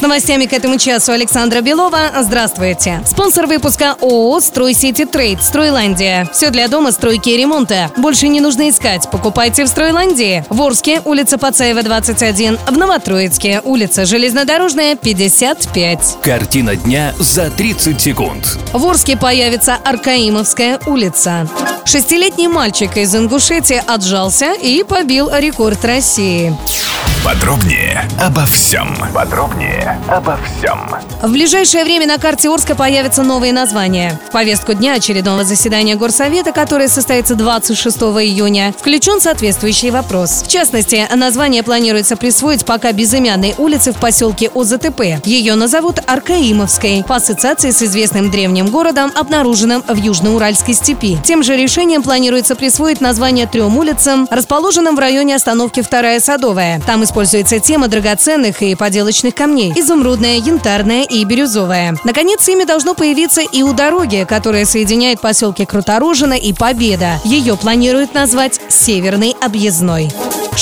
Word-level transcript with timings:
С 0.00 0.02
новостями 0.02 0.46
к 0.46 0.54
этому 0.54 0.78
часу 0.78 1.12
Александра 1.12 1.60
Белова. 1.60 2.10
Здравствуйте. 2.22 3.02
Спонсор 3.06 3.46
выпуска 3.46 3.96
ООО 4.00 4.40
«Стройсити 4.40 5.04
Трейд» 5.04 5.42
«Стройландия». 5.42 6.26
Все 6.32 6.48
для 6.48 6.68
дома, 6.68 6.90
стройки 6.92 7.28
и 7.28 7.36
ремонта. 7.36 7.90
Больше 7.98 8.28
не 8.28 8.40
нужно 8.40 8.70
искать. 8.70 9.10
Покупайте 9.10 9.62
в 9.62 9.68
«Стройландии». 9.68 10.42
В 10.48 10.62
Орске, 10.62 11.02
улица 11.04 11.36
Пацаева, 11.36 11.82
21. 11.82 12.58
В 12.66 12.78
Новотроицке, 12.78 13.60
улица 13.62 14.06
Железнодорожная, 14.06 14.96
55. 14.96 16.16
Картина 16.22 16.76
дня 16.76 17.12
за 17.18 17.50
30 17.50 18.00
секунд. 18.00 18.56
В 18.72 18.86
Орске 18.86 19.18
появится 19.18 19.74
Аркаимовская 19.84 20.80
улица. 20.86 21.46
Шестилетний 21.84 22.46
мальчик 22.46 22.96
из 22.96 23.14
Ингушетии 23.14 23.82
отжался 23.86 24.54
и 24.54 24.82
побил 24.82 25.28
рекорд 25.30 25.84
России. 25.84 26.56
Подробнее 27.22 28.08
обо 28.18 28.46
всем. 28.46 28.96
Подробнее 29.12 30.00
обо 30.08 30.38
всем. 30.38 30.88
В 31.20 31.30
ближайшее 31.30 31.84
время 31.84 32.06
на 32.06 32.16
карте 32.16 32.48
Орска 32.48 32.74
появятся 32.74 33.22
новые 33.22 33.52
названия. 33.52 34.18
В 34.28 34.32
повестку 34.32 34.72
дня 34.72 34.94
очередного 34.94 35.44
заседания 35.44 35.96
Горсовета, 35.96 36.52
которое 36.52 36.88
состоится 36.88 37.34
26 37.34 37.96
июня, 37.98 38.72
включен 38.76 39.20
соответствующий 39.20 39.90
вопрос. 39.90 40.44
В 40.46 40.48
частности, 40.48 41.06
название 41.14 41.62
планируется 41.62 42.16
присвоить 42.16 42.64
пока 42.64 42.92
безымянной 42.92 43.54
улице 43.58 43.92
в 43.92 43.96
поселке 43.98 44.50
ОЗТП. 44.54 45.22
Ее 45.26 45.56
назовут 45.56 46.00
Аркаимовской, 46.06 47.04
по 47.06 47.16
ассоциации 47.16 47.70
с 47.70 47.82
известным 47.82 48.30
древним 48.30 48.68
городом, 48.68 49.12
обнаруженным 49.14 49.84
в 49.86 49.94
Южноуральской 49.94 50.72
степи. 50.72 51.18
Тем 51.22 51.42
же 51.42 51.54
решением 51.54 52.02
планируется 52.02 52.56
присвоить 52.56 53.02
название 53.02 53.46
трем 53.46 53.76
улицам, 53.76 54.26
расположенным 54.30 54.96
в 54.96 54.98
районе 54.98 55.36
остановки 55.36 55.82
Вторая 55.82 56.18
Садовая. 56.18 56.80
Там 56.86 57.04
используется 57.10 57.58
тема 57.58 57.88
драгоценных 57.88 58.62
и 58.62 58.76
поделочных 58.76 59.34
камней– 59.34 59.72
изумрудная, 59.76 60.36
янтарная 60.36 61.02
и 61.02 61.24
бирюзовая. 61.24 61.96
Наконец, 62.04 62.48
имя 62.48 62.64
должно 62.64 62.94
появиться 62.94 63.40
и 63.40 63.62
у 63.62 63.72
дороги, 63.72 64.24
которая 64.28 64.64
соединяет 64.64 65.20
поселки 65.20 65.64
Круторожина 65.66 66.34
и 66.34 66.52
Победа. 66.52 67.18
Ее 67.24 67.56
планируют 67.56 68.14
назвать 68.14 68.60
«Северный 68.68 69.34
объездной». 69.40 70.08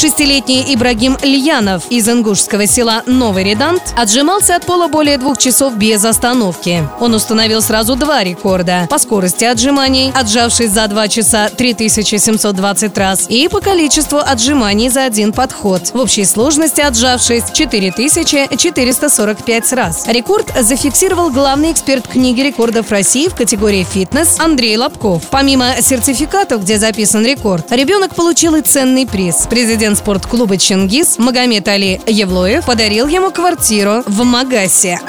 Шестилетний 0.00 0.64
Ибрагим 0.72 1.16
Льянов 1.24 1.90
из 1.90 2.08
ингушского 2.08 2.68
села 2.68 3.02
Новый 3.06 3.42
Редант 3.42 3.82
отжимался 3.96 4.54
от 4.54 4.64
пола 4.64 4.86
более 4.86 5.18
двух 5.18 5.38
часов 5.38 5.74
без 5.74 6.04
остановки. 6.04 6.88
Он 7.00 7.14
установил 7.14 7.60
сразу 7.60 7.96
два 7.96 8.22
рекорда 8.22 8.86
по 8.88 8.98
скорости 8.98 9.44
отжиманий, 9.44 10.12
отжавшись 10.14 10.70
за 10.70 10.86
2 10.86 11.08
часа 11.08 11.48
3720 11.48 12.96
раз, 12.96 13.26
и 13.28 13.48
по 13.48 13.60
количеству 13.60 14.18
отжиманий 14.18 14.88
за 14.88 15.02
один 15.02 15.32
подход. 15.32 15.90
В 15.92 15.98
общей 15.98 16.24
сложности 16.24 16.80
отжавшись 16.80 17.50
4445 17.52 19.72
раз. 19.72 20.06
Рекорд 20.06 20.52
зафиксировал 20.60 21.30
главный 21.30 21.72
эксперт 21.72 22.06
книги 22.06 22.42
рекордов 22.42 22.92
России 22.92 23.26
в 23.26 23.34
категории 23.34 23.82
«Фитнес» 23.82 24.38
Андрей 24.38 24.76
Лобков. 24.76 25.24
Помимо 25.28 25.82
сертификатов, 25.82 26.62
где 26.62 26.78
записан 26.78 27.26
рекорд, 27.26 27.72
ребенок 27.72 28.14
получил 28.14 28.54
и 28.54 28.60
ценный 28.60 29.04
приз. 29.04 29.48
Президент 29.50 29.87
спортклуба 29.96 30.56
«Чингис» 30.56 31.18
Магомед 31.18 31.68
Али 31.68 32.00
Евлоев 32.06 32.64
подарил 32.64 33.08
ему 33.08 33.30
квартиру 33.30 34.02
в 34.06 34.24
Магасе. 34.24 35.00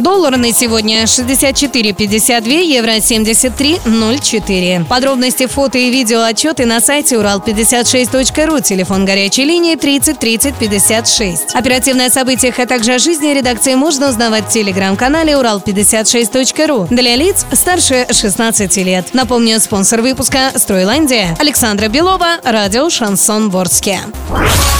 Доллар 0.00 0.38
на 0.38 0.52
сегодня 0.52 1.02
64,52, 1.02 2.64
евро 2.64 2.92
73,04. 2.96 4.86
Подробности, 4.86 5.46
фото 5.46 5.76
и 5.76 5.90
видео 5.90 6.22
отчеты 6.22 6.64
на 6.64 6.80
сайте 6.80 7.16
урал56.ру, 7.16 8.60
телефон 8.60 9.04
горячей 9.04 9.44
линии 9.44 9.74
30 9.74 10.18
30 10.18 10.54
56. 10.54 11.54
Оперативное 11.54 12.06
о 12.06 12.10
событиях, 12.10 12.58
а 12.58 12.66
также 12.66 12.94
о 12.94 12.98
жизни 12.98 13.28
редакции 13.34 13.74
можно 13.74 14.08
узнавать 14.08 14.46
в 14.46 14.48
телеграм-канале 14.48 15.34
урал56.ру 15.34 16.86
для 16.90 17.16
лиц 17.16 17.44
старше 17.52 18.06
16 18.10 18.76
лет. 18.78 19.12
Напомню, 19.12 19.60
спонсор 19.60 20.00
выпуска 20.00 20.50
«Стройландия» 20.56 21.36
Александра 21.38 21.88
Белова, 21.88 22.38
радио 22.42 22.88
«Шансон 22.88 23.50
Ворске». 23.50 24.00
Bye. 24.10 24.79